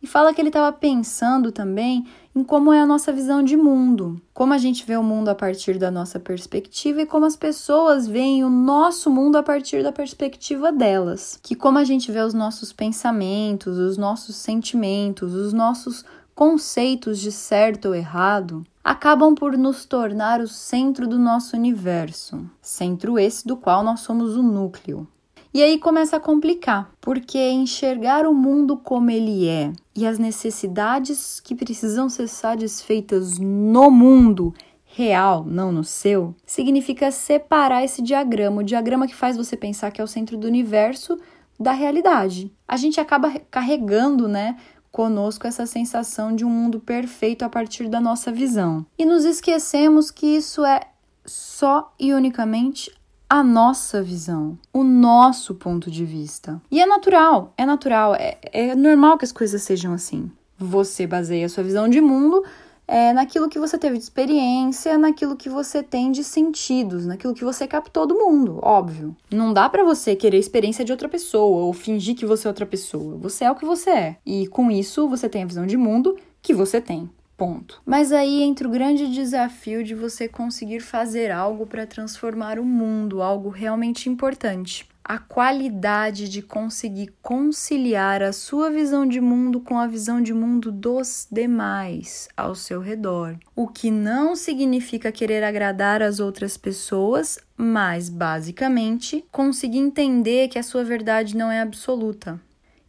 E 0.03 0.07
fala 0.07 0.33
que 0.33 0.41
ele 0.41 0.49
estava 0.49 0.73
pensando 0.73 1.53
também 1.53 2.07
em 2.35 2.43
como 2.43 2.73
é 2.73 2.81
a 2.81 2.87
nossa 2.87 3.13
visão 3.13 3.43
de 3.43 3.57
mundo, 3.57 4.21
como 4.33 4.55
a 4.55 4.59
gente 4.59 4.87
vê 4.87 4.97
o 4.97 5.03
mundo 5.03 5.29
a 5.29 5.35
partir 5.35 5.79
da 5.79 5.91
nossa 5.91 6.19
perspectiva 6.19 7.03
e 7.03 7.07
como 7.07 7.27
as 7.27 7.37
pessoas 7.37 8.07
veem 8.07 8.43
o 8.43 8.49
nosso 8.49 9.11
mundo 9.11 9.37
a 9.37 9.43
partir 9.43 9.83
da 9.83 9.93
perspectiva 9.93 10.73
delas. 10.73 11.39
Que 11.43 11.55
como 11.55 11.77
a 11.77 11.85
gente 11.85 12.11
vê 12.11 12.21
os 12.21 12.33
nossos 12.33 12.73
pensamentos, 12.73 13.77
os 13.77 13.99
nossos 13.99 14.37
sentimentos, 14.37 15.35
os 15.35 15.53
nossos 15.53 16.05
conceitos 16.35 17.19
de 17.19 17.31
certo 17.31 17.89
ou 17.89 17.95
errado, 17.95 18.65
acabam 18.83 19.35
por 19.35 19.59
nos 19.59 19.85
tornar 19.85 20.41
o 20.41 20.49
centro 20.49 21.07
do 21.07 21.19
nosso 21.19 21.55
universo, 21.55 22.49
centro 22.63 23.19
esse 23.19 23.47
do 23.47 23.57
qual 23.57 23.85
nós 23.85 24.01
somos 24.01 24.35
o 24.35 24.43
núcleo. 24.43 25.07
E 25.53 25.63
aí 25.63 25.79
começa 25.79 26.17
a 26.17 26.21
complicar, 26.21 26.93
porque 27.01 27.51
enxergar 27.51 28.25
o 28.25 28.33
mundo 28.33 28.77
como 28.77 29.11
ele 29.11 29.49
é 29.49 29.73
e 29.97 30.07
as 30.07 30.17
necessidades 30.17 31.41
que 31.41 31.57
precisam 31.57 32.09
ser 32.09 32.29
satisfeitas 32.29 33.37
no 33.39 33.91
mundo 33.91 34.55
real, 34.85 35.45
não 35.45 35.73
no 35.73 35.83
seu, 35.83 36.35
significa 36.47 37.11
separar 37.11 37.83
esse 37.85 38.01
diagrama, 38.01 38.61
o 38.61 38.65
diagrama 38.65 39.09
que 39.09 39.15
faz 39.15 39.37
você 39.37 39.57
pensar 39.57 39.91
que 39.91 40.01
é 40.01 40.05
o 40.05 40.09
centro 40.09 40.37
do 40.37 40.47
universo 40.47 41.19
da 41.59 41.73
realidade. 41.73 42.53
A 42.67 42.77
gente 42.77 43.01
acaba 43.01 43.33
carregando, 43.51 44.29
né, 44.29 44.57
conosco 44.91 45.47
essa 45.47 45.67
sensação 45.67 46.35
de 46.35 46.45
um 46.45 46.51
mundo 46.51 46.81
perfeito 46.81 47.45
a 47.45 47.49
partir 47.49 47.89
da 47.89 48.01
nossa 48.01 48.33
visão. 48.33 48.85
E 48.99 49.05
nos 49.05 49.25
esquecemos 49.25 50.11
que 50.11 50.27
isso 50.27 50.65
é 50.65 50.81
só 51.25 51.93
e 51.99 52.13
unicamente 52.13 52.93
a 53.31 53.45
nossa 53.45 54.03
visão, 54.03 54.59
o 54.73 54.83
nosso 54.83 55.55
ponto 55.55 55.89
de 55.89 56.05
vista. 56.05 56.61
E 56.69 56.81
é 56.81 56.85
natural, 56.85 57.55
é 57.57 57.65
natural, 57.65 58.17
é, 58.17 58.37
é 58.53 58.75
normal 58.75 59.17
que 59.17 59.25
as 59.25 59.31
coisas 59.31 59.63
sejam 59.63 59.93
assim. 59.93 60.29
Você 60.59 61.07
baseia 61.07 61.47
a 61.47 61.49
sua 61.49 61.63
visão 61.63 61.89
de 61.89 62.01
mundo 62.01 62.45
é, 62.89 63.13
naquilo 63.13 63.49
que 63.49 63.57
você 63.57 63.79
teve 63.79 63.99
de 63.99 64.03
experiência, 64.03 64.99
naquilo 64.99 65.37
que 65.37 65.49
você 65.49 65.81
tem 65.81 66.11
de 66.11 66.25
sentidos, 66.25 67.07
naquilo 67.07 67.33
que 67.33 67.45
você 67.45 67.69
captou 67.69 68.05
do 68.05 68.17
mundo, 68.17 68.59
óbvio. 68.61 69.17
Não 69.31 69.53
dá 69.53 69.69
para 69.69 69.85
você 69.85 70.17
querer 70.17 70.39
a 70.39 70.41
experiência 70.41 70.85
de 70.85 70.91
outra 70.91 71.09
pessoa 71.09 71.63
ou 71.63 71.73
fingir 71.73 72.17
que 72.17 72.27
você 72.27 72.49
é 72.49 72.51
outra 72.51 72.67
pessoa. 72.67 73.17
Você 73.19 73.45
é 73.45 73.51
o 73.51 73.55
que 73.55 73.65
você 73.65 73.91
é. 73.91 74.17
E 74.27 74.49
com 74.49 74.73
isso 74.73 75.09
você 75.09 75.29
tem 75.29 75.45
a 75.45 75.47
visão 75.47 75.67
de 75.67 75.77
mundo 75.77 76.17
que 76.43 76.53
você 76.53 76.81
tem. 76.81 77.09
Ponto. 77.41 77.81
Mas 77.87 78.13
aí 78.13 78.43
entra 78.43 78.69
o 78.69 78.71
grande 78.71 79.11
desafio 79.11 79.83
de 79.83 79.95
você 79.95 80.29
conseguir 80.29 80.81
fazer 80.81 81.31
algo 81.31 81.67
para 81.67 81.87
transformar 81.87 82.59
o 82.59 82.65
mundo, 82.67 83.23
algo 83.23 83.49
realmente 83.49 84.11
importante. 84.11 84.87
A 85.03 85.17
qualidade 85.19 86.29
de 86.29 86.43
conseguir 86.43 87.15
conciliar 87.23 88.23
a 88.23 88.31
sua 88.31 88.69
visão 88.71 89.07
de 89.07 89.23
mundo 89.23 89.59
com 89.59 89.79
a 89.79 89.87
visão 89.87 90.21
de 90.21 90.35
mundo 90.35 90.71
dos 90.71 91.27
demais 91.33 92.29
ao 92.37 92.55
seu 92.55 92.79
redor. 92.79 93.39
O 93.57 93.67
que 93.67 93.91
não 93.91 94.37
significa 94.37 95.11
querer 95.11 95.43
agradar 95.43 96.03
as 96.03 96.21
outras 96.21 96.59
pessoas, 96.59 97.39
mas 97.57 98.11
basicamente 98.11 99.25
conseguir 99.33 99.79
entender 99.79 100.49
que 100.49 100.59
a 100.59 100.63
sua 100.63 100.85
verdade 100.85 101.35
não 101.35 101.51
é 101.51 101.63
absoluta 101.63 102.39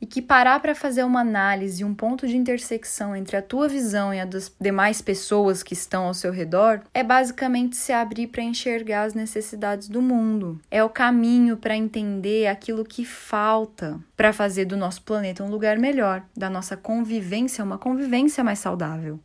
e 0.01 0.05
que 0.07 0.21
parar 0.21 0.59
para 0.59 0.73
fazer 0.73 1.03
uma 1.03 1.21
análise, 1.21 1.85
um 1.85 1.93
ponto 1.93 2.27
de 2.27 2.35
intersecção 2.35 3.15
entre 3.15 3.37
a 3.37 3.41
tua 3.41 3.67
visão 3.67 4.11
e 4.11 4.19
a 4.19 4.25
das 4.25 4.51
demais 4.59 4.99
pessoas 4.99 5.61
que 5.61 5.73
estão 5.73 6.05
ao 6.05 6.13
seu 6.15 6.31
redor, 6.31 6.81
é 6.91 7.03
basicamente 7.03 7.77
se 7.77 7.93
abrir 7.93 8.27
para 8.27 8.41
enxergar 8.41 9.03
as 9.03 9.13
necessidades 9.13 9.87
do 9.87 10.01
mundo. 10.01 10.59
É 10.71 10.83
o 10.83 10.89
caminho 10.89 11.55
para 11.55 11.75
entender 11.75 12.47
aquilo 12.47 12.83
que 12.83 13.05
falta 13.05 13.99
para 14.17 14.33
fazer 14.33 14.65
do 14.65 14.75
nosso 14.75 15.03
planeta 15.03 15.43
um 15.43 15.49
lugar 15.49 15.77
melhor, 15.77 16.23
da 16.35 16.49
nossa 16.49 16.75
convivência 16.75 17.63
uma 17.63 17.77
convivência 17.77 18.43
mais 18.43 18.57
saudável. 18.57 19.19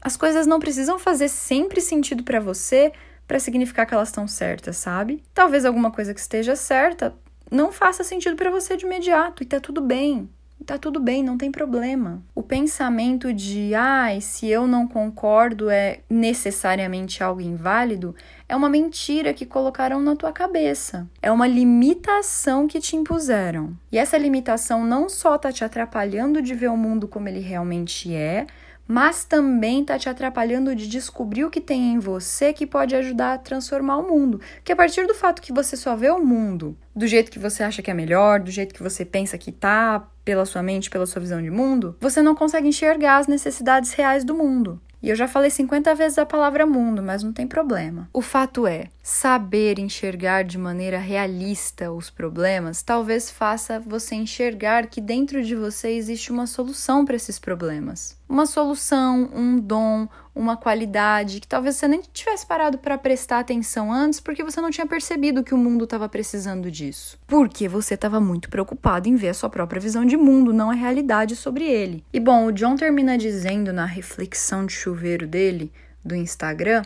As 0.00 0.16
coisas 0.16 0.46
não 0.46 0.60
precisam 0.60 0.98
fazer 0.98 1.28
sempre 1.28 1.80
sentido 1.80 2.22
para 2.22 2.38
você 2.38 2.92
para 3.26 3.40
significar 3.40 3.86
que 3.86 3.94
elas 3.94 4.08
estão 4.08 4.26
certas, 4.26 4.76
sabe? 4.76 5.22
Talvez 5.34 5.64
alguma 5.64 5.90
coisa 5.90 6.14
que 6.14 6.20
esteja 6.20 6.54
certa 6.54 7.14
não 7.50 7.72
faça 7.72 8.04
sentido 8.04 8.36
para 8.36 8.50
você 8.50 8.76
de 8.76 8.84
imediato 8.84 9.42
e 9.42 9.46
tá 9.46 9.60
tudo 9.60 9.80
bem. 9.80 10.28
Tá 10.66 10.76
tudo 10.76 11.00
bem, 11.00 11.22
não 11.22 11.38
tem 11.38 11.50
problema. 11.50 12.22
O 12.34 12.42
pensamento 12.42 13.32
de, 13.32 13.74
ai, 13.74 14.18
ah, 14.18 14.20
se 14.20 14.48
eu 14.48 14.66
não 14.66 14.86
concordo 14.86 15.70
é 15.70 16.00
necessariamente 16.10 17.22
algo 17.22 17.40
inválido, 17.40 18.14
é 18.48 18.56
uma 18.56 18.68
mentira 18.68 19.32
que 19.32 19.46
colocaram 19.46 20.00
na 20.00 20.16
tua 20.16 20.32
cabeça. 20.32 21.08
É 21.22 21.30
uma 21.30 21.46
limitação 21.46 22.66
que 22.66 22.80
te 22.80 22.96
impuseram. 22.96 23.72
E 23.90 23.96
essa 23.96 24.18
limitação 24.18 24.84
não 24.84 25.08
só 25.08 25.38
tá 25.38 25.52
te 25.52 25.64
atrapalhando 25.64 26.42
de 26.42 26.54
ver 26.54 26.68
o 26.68 26.76
mundo 26.76 27.08
como 27.08 27.28
ele 27.28 27.40
realmente 27.40 28.12
é, 28.12 28.46
mas 28.88 29.22
também 29.22 29.82
está 29.82 29.98
te 29.98 30.08
atrapalhando 30.08 30.74
de 30.74 30.88
descobrir 30.88 31.44
o 31.44 31.50
que 31.50 31.60
tem 31.60 31.92
em 31.92 31.98
você 31.98 32.54
que 32.54 32.66
pode 32.66 32.96
ajudar 32.96 33.34
a 33.34 33.38
transformar 33.38 33.98
o 33.98 34.08
mundo. 34.08 34.40
Que 34.64 34.72
a 34.72 34.76
partir 34.76 35.06
do 35.06 35.14
fato 35.14 35.42
que 35.42 35.52
você 35.52 35.76
só 35.76 35.94
vê 35.94 36.10
o 36.10 36.24
mundo 36.24 36.74
do 36.98 37.06
jeito 37.06 37.30
que 37.30 37.38
você 37.38 37.62
acha 37.62 37.80
que 37.80 37.90
é 37.90 37.94
melhor, 37.94 38.40
do 38.40 38.50
jeito 38.50 38.74
que 38.74 38.82
você 38.82 39.04
pensa 39.04 39.38
que 39.38 39.52
tá, 39.52 40.06
pela 40.24 40.44
sua 40.44 40.62
mente, 40.62 40.90
pela 40.90 41.06
sua 41.06 41.22
visão 41.22 41.40
de 41.40 41.50
mundo, 41.50 41.96
você 42.00 42.20
não 42.20 42.34
consegue 42.34 42.68
enxergar 42.68 43.18
as 43.18 43.26
necessidades 43.26 43.92
reais 43.92 44.24
do 44.24 44.34
mundo. 44.34 44.80
E 45.00 45.10
eu 45.10 45.16
já 45.16 45.28
falei 45.28 45.48
50 45.48 45.94
vezes 45.94 46.18
a 46.18 46.26
palavra 46.26 46.66
mundo, 46.66 47.02
mas 47.02 47.22
não 47.22 47.32
tem 47.32 47.46
problema. 47.46 48.08
O 48.12 48.20
fato 48.20 48.66
é, 48.66 48.88
saber 49.00 49.78
enxergar 49.78 50.42
de 50.42 50.58
maneira 50.58 50.98
realista 50.98 51.92
os 51.92 52.10
problemas 52.10 52.82
talvez 52.82 53.30
faça 53.30 53.78
você 53.78 54.16
enxergar 54.16 54.86
que 54.88 55.00
dentro 55.00 55.42
de 55.42 55.54
você 55.54 55.90
existe 55.90 56.32
uma 56.32 56.48
solução 56.48 57.04
para 57.04 57.14
esses 57.14 57.38
problemas. 57.38 58.18
Uma 58.28 58.44
solução, 58.44 59.30
um 59.32 59.58
dom, 59.58 60.08
uma 60.38 60.56
qualidade 60.56 61.40
que 61.40 61.48
talvez 61.48 61.76
você 61.76 61.88
nem 61.88 62.00
tivesse 62.12 62.46
parado 62.46 62.78
para 62.78 62.96
prestar 62.96 63.40
atenção 63.40 63.92
antes 63.92 64.20
porque 64.20 64.44
você 64.44 64.60
não 64.60 64.70
tinha 64.70 64.86
percebido 64.86 65.42
que 65.42 65.52
o 65.52 65.58
mundo 65.58 65.84
estava 65.84 66.08
precisando 66.08 66.70
disso. 66.70 67.18
Porque 67.26 67.68
você 67.68 67.94
estava 67.94 68.20
muito 68.20 68.48
preocupado 68.48 69.08
em 69.08 69.16
ver 69.16 69.30
a 69.30 69.34
sua 69.34 69.50
própria 69.50 69.80
visão 69.80 70.04
de 70.04 70.16
mundo, 70.16 70.52
não 70.52 70.70
a 70.70 70.74
realidade 70.74 71.34
sobre 71.34 71.64
ele. 71.64 72.04
E 72.12 72.20
bom, 72.20 72.46
o 72.46 72.52
John 72.52 72.76
termina 72.76 73.18
dizendo 73.18 73.72
na 73.72 73.84
reflexão 73.84 74.64
de 74.64 74.72
chuveiro 74.72 75.26
dele 75.26 75.72
do 76.04 76.14
Instagram 76.14 76.82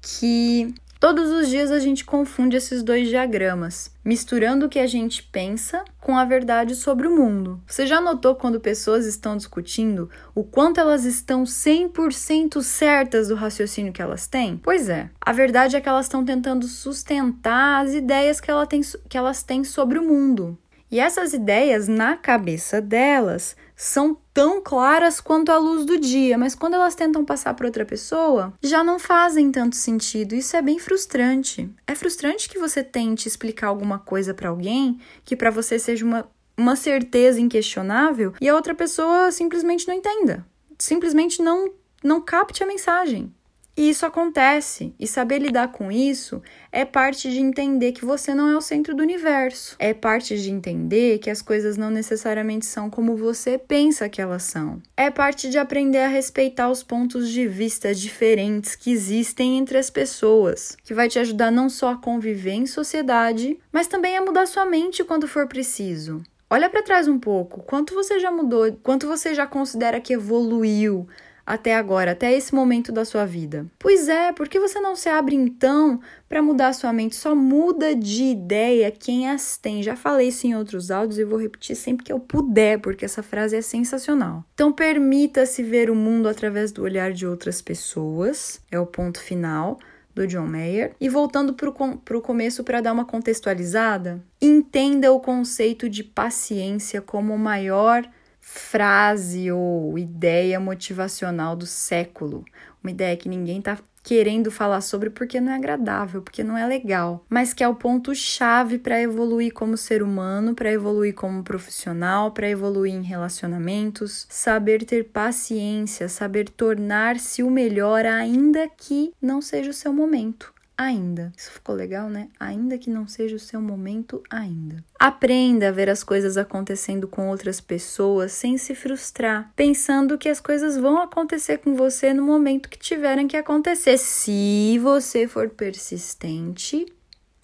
que 0.00 0.74
Todos 1.04 1.30
os 1.30 1.50
dias 1.50 1.70
a 1.70 1.78
gente 1.78 2.02
confunde 2.02 2.56
esses 2.56 2.82
dois 2.82 3.10
diagramas, 3.10 3.94
misturando 4.02 4.64
o 4.64 4.68
que 4.70 4.78
a 4.78 4.86
gente 4.86 5.22
pensa 5.22 5.84
com 6.00 6.16
a 6.16 6.24
verdade 6.24 6.74
sobre 6.74 7.06
o 7.06 7.14
mundo. 7.14 7.60
Você 7.66 7.86
já 7.86 8.00
notou 8.00 8.34
quando 8.34 8.58
pessoas 8.58 9.04
estão 9.04 9.36
discutindo 9.36 10.08
o 10.34 10.42
quanto 10.42 10.80
elas 10.80 11.04
estão 11.04 11.44
100% 11.44 12.62
certas 12.62 13.28
do 13.28 13.34
raciocínio 13.34 13.92
que 13.92 14.00
elas 14.00 14.26
têm? 14.26 14.56
Pois 14.56 14.88
é, 14.88 15.10
a 15.20 15.30
verdade 15.30 15.76
é 15.76 15.80
que 15.82 15.90
elas 15.90 16.06
estão 16.06 16.24
tentando 16.24 16.66
sustentar 16.66 17.84
as 17.84 17.92
ideias 17.92 18.40
que, 18.40 18.50
ela 18.50 18.66
tem, 18.66 18.80
que 19.06 19.18
elas 19.18 19.42
têm 19.42 19.62
sobre 19.62 19.98
o 19.98 20.08
mundo. 20.08 20.56
E 20.94 21.00
essas 21.00 21.32
ideias, 21.32 21.88
na 21.88 22.16
cabeça 22.16 22.80
delas, 22.80 23.56
são 23.74 24.16
tão 24.32 24.62
claras 24.62 25.20
quanto 25.20 25.50
a 25.50 25.58
luz 25.58 25.84
do 25.84 25.98
dia, 25.98 26.38
mas 26.38 26.54
quando 26.54 26.74
elas 26.74 26.94
tentam 26.94 27.24
passar 27.24 27.52
para 27.54 27.66
outra 27.66 27.84
pessoa, 27.84 28.52
já 28.62 28.84
não 28.84 29.00
fazem 29.00 29.50
tanto 29.50 29.74
sentido. 29.74 30.36
Isso 30.36 30.56
é 30.56 30.62
bem 30.62 30.78
frustrante. 30.78 31.68
É 31.84 31.96
frustrante 31.96 32.48
que 32.48 32.60
você 32.60 32.84
tente 32.84 33.26
explicar 33.26 33.66
alguma 33.66 33.98
coisa 33.98 34.32
para 34.32 34.50
alguém 34.50 35.00
que 35.24 35.34
para 35.34 35.50
você 35.50 35.80
seja 35.80 36.04
uma, 36.04 36.30
uma 36.56 36.76
certeza 36.76 37.40
inquestionável 37.40 38.32
e 38.40 38.48
a 38.48 38.54
outra 38.54 38.72
pessoa 38.72 39.32
simplesmente 39.32 39.88
não 39.88 39.94
entenda. 39.96 40.46
Simplesmente 40.78 41.42
não 41.42 41.72
não 42.04 42.20
capte 42.20 42.62
a 42.62 42.66
mensagem. 42.66 43.34
E 43.76 43.90
isso 43.90 44.06
acontece, 44.06 44.94
e 45.00 45.06
saber 45.06 45.38
lidar 45.38 45.68
com 45.68 45.90
isso 45.90 46.40
é 46.70 46.84
parte 46.84 47.28
de 47.28 47.40
entender 47.40 47.90
que 47.90 48.04
você 48.04 48.32
não 48.32 48.48
é 48.48 48.56
o 48.56 48.60
centro 48.60 48.94
do 48.94 49.02
universo. 49.02 49.74
É 49.80 49.92
parte 49.92 50.40
de 50.40 50.50
entender 50.50 51.18
que 51.18 51.28
as 51.28 51.42
coisas 51.42 51.76
não 51.76 51.90
necessariamente 51.90 52.66
são 52.66 52.88
como 52.88 53.16
você 53.16 53.58
pensa 53.58 54.08
que 54.08 54.22
elas 54.22 54.44
são. 54.44 54.80
É 54.96 55.10
parte 55.10 55.50
de 55.50 55.58
aprender 55.58 55.98
a 55.98 56.08
respeitar 56.08 56.70
os 56.70 56.84
pontos 56.84 57.28
de 57.28 57.48
vista 57.48 57.92
diferentes 57.92 58.76
que 58.76 58.92
existem 58.92 59.58
entre 59.58 59.76
as 59.76 59.90
pessoas, 59.90 60.76
que 60.84 60.94
vai 60.94 61.08
te 61.08 61.18
ajudar 61.18 61.50
não 61.50 61.68
só 61.68 61.90
a 61.90 61.96
conviver 61.96 62.52
em 62.52 62.66
sociedade, 62.66 63.58
mas 63.72 63.88
também 63.88 64.16
a 64.16 64.22
mudar 64.22 64.46
sua 64.46 64.64
mente 64.64 65.02
quando 65.02 65.26
for 65.26 65.48
preciso. 65.48 66.22
Olha 66.48 66.70
para 66.70 66.82
trás 66.82 67.08
um 67.08 67.18
pouco, 67.18 67.64
quanto 67.64 67.94
você 67.94 68.20
já 68.20 68.30
mudou, 68.30 68.72
quanto 68.84 69.08
você 69.08 69.34
já 69.34 69.46
considera 69.46 70.00
que 70.00 70.12
evoluiu 70.12 71.08
até 71.46 71.74
agora, 71.74 72.12
até 72.12 72.32
esse 72.32 72.54
momento 72.54 72.90
da 72.90 73.04
sua 73.04 73.24
vida? 73.24 73.66
Pois 73.78 74.08
é, 74.08 74.32
por 74.32 74.48
que 74.48 74.58
você 74.58 74.80
não 74.80 74.96
se 74.96 75.08
abre 75.08 75.36
então 75.36 76.00
para 76.28 76.42
mudar 76.42 76.68
a 76.68 76.72
sua 76.72 76.92
mente? 76.92 77.16
Só 77.16 77.34
muda 77.34 77.94
de 77.94 78.24
ideia 78.24 78.90
quem 78.90 79.28
as 79.28 79.56
tem. 79.56 79.82
Já 79.82 79.96
falei 79.96 80.28
isso 80.28 80.46
em 80.46 80.54
outros 80.54 80.90
áudios 80.90 81.18
e 81.18 81.24
vou 81.24 81.38
repetir 81.38 81.76
sempre 81.76 82.04
que 82.04 82.12
eu 82.12 82.18
puder, 82.18 82.78
porque 82.80 83.04
essa 83.04 83.22
frase 83.22 83.56
é 83.56 83.62
sensacional. 83.62 84.44
Então, 84.54 84.72
permita-se 84.72 85.62
ver 85.62 85.90
o 85.90 85.94
mundo 85.94 86.28
através 86.28 86.72
do 86.72 86.82
olhar 86.82 87.12
de 87.12 87.26
outras 87.26 87.60
pessoas, 87.60 88.60
é 88.70 88.78
o 88.78 88.86
ponto 88.86 89.20
final 89.20 89.78
do 90.14 90.26
John 90.26 90.46
Mayer. 90.46 90.94
E 91.00 91.08
voltando 91.08 91.54
para 91.54 92.16
o 92.16 92.22
começo 92.22 92.62
para 92.62 92.80
dar 92.80 92.92
uma 92.92 93.04
contextualizada, 93.04 94.22
entenda 94.40 95.12
o 95.12 95.20
conceito 95.20 95.88
de 95.88 96.04
paciência 96.04 97.02
como 97.02 97.34
o 97.34 97.38
maior 97.38 98.08
frase 98.54 99.50
ou 99.50 99.98
ideia 99.98 100.60
motivacional 100.60 101.56
do 101.56 101.66
século, 101.66 102.44
uma 102.82 102.90
ideia 102.90 103.16
que 103.16 103.28
ninguém 103.28 103.60
tá 103.60 103.76
querendo 104.00 104.50
falar 104.50 104.80
sobre 104.80 105.10
porque 105.10 105.40
não 105.40 105.50
é 105.50 105.56
agradável, 105.56 106.22
porque 106.22 106.44
não 106.44 106.56
é 106.56 106.64
legal, 106.64 107.24
mas 107.28 107.52
que 107.52 107.64
é 107.64 107.68
o 107.68 107.74
ponto 107.74 108.14
chave 108.14 108.78
para 108.78 109.00
evoluir 109.00 109.52
como 109.52 109.76
ser 109.76 110.04
humano, 110.04 110.54
para 110.54 110.70
evoluir 110.70 111.14
como 111.14 111.42
profissional, 111.42 112.30
para 112.30 112.48
evoluir 112.48 112.94
em 112.94 113.02
relacionamentos, 113.02 114.26
saber 114.30 114.84
ter 114.84 115.04
paciência, 115.04 116.08
saber 116.08 116.48
tornar-se 116.48 117.42
o 117.42 117.50
melhor 117.50 118.06
ainda 118.06 118.68
que 118.68 119.12
não 119.20 119.42
seja 119.42 119.70
o 119.70 119.74
seu 119.74 119.92
momento 119.92 120.53
ainda. 120.76 121.32
Isso 121.36 121.50
ficou 121.50 121.74
legal, 121.74 122.08
né? 122.08 122.28
Ainda 122.38 122.78
que 122.78 122.90
não 122.90 123.06
seja 123.06 123.36
o 123.36 123.40
seu 123.40 123.60
momento 123.60 124.22
ainda. 124.30 124.84
Aprenda 124.98 125.68
a 125.68 125.72
ver 125.72 125.88
as 125.88 126.02
coisas 126.02 126.36
acontecendo 126.36 127.06
com 127.06 127.28
outras 127.28 127.60
pessoas 127.60 128.32
sem 128.32 128.56
se 128.58 128.74
frustrar, 128.74 129.52
pensando 129.54 130.18
que 130.18 130.28
as 130.28 130.40
coisas 130.40 130.76
vão 130.76 131.00
acontecer 131.00 131.58
com 131.58 131.74
você 131.74 132.12
no 132.12 132.22
momento 132.22 132.68
que 132.68 132.78
tiverem 132.78 133.28
que 133.28 133.36
acontecer. 133.36 133.98
Se 133.98 134.78
você 134.78 135.28
for 135.28 135.50
persistente, 135.50 136.86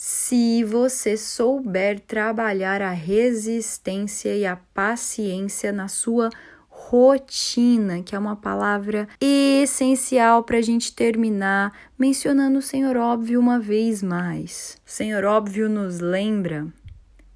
se 0.03 0.65
você 0.65 1.15
souber 1.15 2.01
trabalhar 2.01 2.81
a 2.81 2.91
resistência 2.91 4.35
e 4.35 4.47
a 4.47 4.57
paciência 4.57 5.73
na 5.73 5.89
sua 5.89 6.31
rotina, 6.91 8.03
que 8.03 8.17
é 8.17 8.19
uma 8.19 8.35
palavra 8.35 9.07
essencial 9.21 10.43
para 10.43 10.59
a 10.59 10.61
gente 10.61 10.93
terminar 10.93 11.73
mencionando 11.97 12.59
o 12.59 12.63
Senhor 12.63 12.97
Óbvio 12.97 13.39
uma 13.39 13.61
vez 13.61 14.03
mais. 14.03 14.77
O 14.85 14.91
Senhor 14.91 15.25
Óbvio 15.25 15.69
nos 15.69 16.01
lembra 16.01 16.67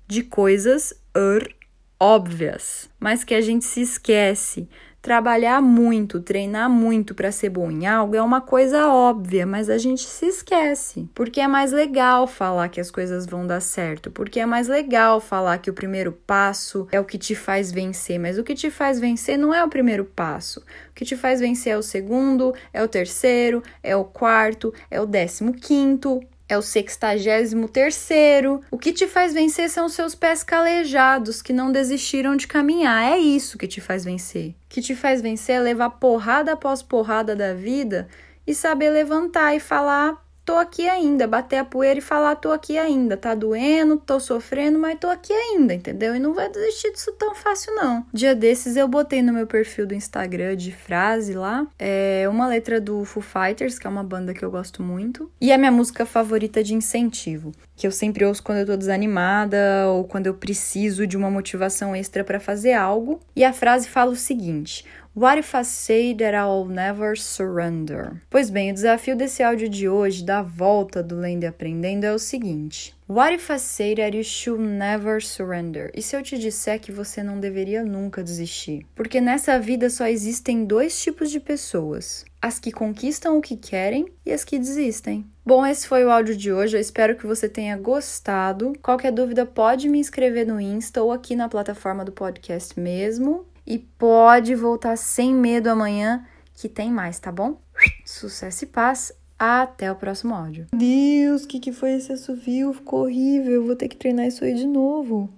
de 0.09 0.25
coisas 0.25 0.93
er, 1.15 1.55
óbvias, 2.01 2.91
mas 2.99 3.23
que 3.23 3.33
a 3.33 3.41
gente 3.41 3.65
se 3.65 3.81
esquece 3.81 4.69
Trabalhar 5.05 5.61
muito, 5.61 6.19
treinar 6.19 6.71
muito 6.71 7.15
para 7.15 7.31
ser 7.31 7.51
bom 7.51 7.71
em 7.71 7.87
algo 7.87 8.17
é 8.17 8.23
uma 8.23 8.41
coisa 8.41 8.89
óbvia, 8.89 9.45
mas 9.45 9.69
a 9.69 9.77
gente 9.77 10.01
se 10.01 10.25
esquece. 10.25 11.07
Porque 11.15 11.43
é 11.43 11.47
mais 11.47 11.73
legal 11.73 12.27
falar 12.27 12.71
que 12.71 12.81
as 12.81 12.91
coisas 12.91 13.27
vão 13.27 13.47
dar 13.47 13.61
certo, 13.61 14.11
porque 14.11 14.41
é 14.41 14.47
mais 14.47 14.67
legal 14.67 15.21
falar 15.21 15.59
que 15.59 15.69
o 15.69 15.75
primeiro 15.75 16.11
passo 16.11 16.89
é 16.91 16.99
o 16.99 17.05
que 17.05 17.19
te 17.19 17.35
faz 17.35 17.71
vencer, 17.71 18.19
mas 18.19 18.39
o 18.39 18.43
que 18.43 18.55
te 18.55 18.71
faz 18.71 18.99
vencer 18.99 19.37
não 19.37 19.53
é 19.53 19.63
o 19.63 19.69
primeiro 19.69 20.07
passo. 20.07 20.61
O 20.61 20.95
que 20.95 21.05
te 21.05 21.17
faz 21.17 21.39
vencer 21.39 21.75
é 21.75 21.77
o 21.77 21.83
segundo, 21.83 22.55
é 22.73 22.83
o 22.83 22.89
terceiro, 22.89 23.63
é 23.83 23.95
o 23.95 24.07
quarto, 24.07 24.73
é 24.91 24.99
o 25.03 25.05
décimo 25.05 25.53
quinto, 25.53 26.23
é 26.55 26.59
o 26.59 26.63
sextagésimo 26.63 27.69
terceiro. 27.69 28.61
O 28.71 28.79
que 28.79 28.93
te 28.93 29.07
faz 29.07 29.35
vencer 29.35 29.69
são 29.69 29.89
seus 29.89 30.15
pés 30.15 30.43
calejados 30.43 31.43
que 31.43 31.53
não 31.53 31.71
desistiram 31.71 32.37
de 32.37 32.47
caminhar. 32.47 33.13
É 33.13 33.19
isso 33.19 33.59
que 33.59 33.67
te 33.67 33.81
faz 33.81 34.05
vencer. 34.05 34.51
O 34.51 34.55
que 34.69 34.81
te 34.81 34.95
faz 34.95 35.21
vencer 35.21 35.57
é 35.57 35.61
levar 35.61 35.91
porrada 35.91 36.53
após 36.53 36.83
porrada 36.83 37.37
da 37.37 37.53
vida 37.53 38.09
e 38.47 38.55
saber 38.55 38.91
levantar 38.91 39.55
e 39.55 39.61
falar 39.61 40.24
tô 40.45 40.57
aqui 40.57 40.89
ainda, 40.89 41.27
bater 41.27 41.57
a 41.57 41.65
poeira 41.65 41.99
e 41.99 42.03
falar 42.03 42.37
tô 42.37 42.53
aqui 42.53 42.77
ainda, 42.77 43.17
tá 43.17 43.35
doendo, 43.35 43.97
tô 43.97 44.21
sofrendo, 44.21 44.79
mas 44.79 44.99
tô 44.99 45.09
aqui 45.09 45.33
ainda, 45.33 45.75
entendeu? 45.75 46.15
E 46.15 46.19
não 46.19 46.35
vai 46.35 46.49
desistir 46.51 46.93
disso 46.93 47.13
tão 47.13 47.35
fácil 47.35 47.75
não. 47.75 48.05
Dia 48.13 48.35
desses 48.35 48.77
eu 48.77 48.87
botei 48.87 49.23
no 49.23 49.33
meu 49.33 49.47
perfil 49.47 49.87
do 49.87 49.95
Instagram 49.95 50.57
de 50.57 50.73
frase 50.73 51.35
lá, 51.35 51.67
é 51.79 52.27
uma 52.29 52.47
letra 52.47 52.81
do 52.81 53.05
Foo 53.05 53.23
Fighters, 53.23 53.79
que 53.79 53.87
é 53.87 53.91
uma 53.91 54.05
banda 54.05 54.35
que 54.35 54.45
eu 54.45 54.51
gosto 54.51 54.83
muito, 54.83 55.31
e 55.41 55.51
é 55.51 55.57
minha 55.57 55.73
música 55.73 56.05
favorita 56.05 56.63
de 56.63 56.75
incentivo, 56.75 57.53
que 57.77 57.87
eu 57.87 57.91
sempre 57.91 58.25
ouço 58.25 58.43
quando 58.43 58.59
eu 58.59 58.67
tô 58.67 58.77
desanimada 58.77 59.89
ou 59.89 60.05
quando 60.05 60.27
eu 60.27 60.35
preciso 60.35 61.07
de 61.07 61.17
uma 61.17 61.31
motivação 61.31 61.95
extra 61.95 62.23
para 62.23 62.41
fazer 62.41 62.73
algo. 62.73 63.21
E 63.35 63.45
a 63.45 63.53
frase 63.53 63.89
fala 63.89 64.13
o 64.13 64.17
seguinte: 64.17 64.85
What 65.17 65.39
if 65.39 65.55
I 65.55 65.65
say 65.65 66.15
that 66.17 66.35
I'll 66.35 66.67
never 66.67 67.17
surrender? 67.17 68.21
Pois 68.29 68.51
bem, 68.51 68.73
o 68.73 68.75
desafio 68.75 69.15
desse 69.15 69.43
áudio 69.43 69.69
de 69.69 69.89
hoje, 69.89 70.25
da 70.25 70.43
volta 70.43 71.03
do 71.03 71.17
Lendo 71.17 71.45
e 71.45 71.47
Aprendendo, 71.47 72.05
é 72.05 72.13
o 72.13 72.19
seguinte: 72.19 72.95
What 73.07 73.35
if 73.35 73.51
I 73.51 73.59
say 73.59 73.95
that 73.97 74.17
you 74.17 74.25
should 74.25 74.63
never 74.63 75.21
surrender? 75.21 75.91
E 75.95 76.01
se 76.01 76.17
eu 76.17 76.23
te 76.23 76.39
disser 76.39 76.81
que 76.81 76.91
você 76.91 77.23
não 77.23 77.39
deveria 77.39 77.85
nunca 77.85 78.25
desistir? 78.25 78.87
Porque 78.95 79.21
nessa 79.21 79.59
vida 79.59 79.91
só 79.91 80.07
existem 80.07 80.65
dois 80.65 80.99
tipos 81.03 81.31
de 81.31 81.39
pessoas: 81.39 82.25
as 82.41 82.59
que 82.59 82.73
conquistam 82.73 83.37
o 83.37 83.43
que 83.43 83.59
querem 83.59 84.07
e 84.25 84.33
as 84.33 84.43
que 84.43 84.59
desistem. 84.59 85.27
Bom, 85.45 85.67
esse 85.67 85.87
foi 85.87 86.03
o 86.03 86.11
áudio 86.11 86.35
de 86.35 86.51
hoje. 86.51 86.79
Eu 86.79 86.81
espero 86.81 87.15
que 87.15 87.27
você 87.27 87.47
tenha 87.47 87.77
gostado. 87.77 88.73
Qualquer 88.83 89.13
dúvida, 89.13 89.45
pode 89.45 89.87
me 89.87 89.99
inscrever 89.99 90.47
no 90.47 90.59
Insta 90.59 91.03
ou 91.03 91.13
aqui 91.13 91.37
na 91.37 91.47
plataforma 91.47 92.07
do 92.07 92.13
podcast 92.13 92.81
mesmo 92.81 93.45
e 93.67 93.79
pode 93.79 94.55
voltar 94.55 94.97
sem 94.97 95.35
medo 95.35 95.69
amanhã 95.69 96.27
que 96.55 96.71
tem 96.71 96.91
mais, 96.91 97.19
tá 97.19 97.31
bom? 97.31 97.61
Sucesso 98.07 98.65
e 98.65 98.67
paz. 98.67 99.13
Até 99.47 99.93
o 99.93 99.95
próximo 99.95 100.35
áudio. 100.35 100.67
Deus, 100.73 101.45
o 101.45 101.49
que, 101.49 101.61
que 101.61 101.71
foi 101.71 101.93
esse 101.93 102.11
assovio? 102.11 102.73
Ficou 102.73 103.03
horrível. 103.03 103.67
Vou 103.67 103.77
ter 103.77 103.89
que 103.89 103.97
treinar 103.97 104.27
isso 104.27 104.43
aí 104.43 104.55
de 104.55 104.67
novo. 104.67 105.29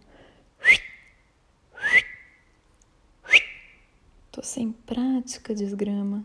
Tô 4.31 4.45
sem 4.45 4.71
prática, 4.71 5.53
desgrama. 5.53 6.25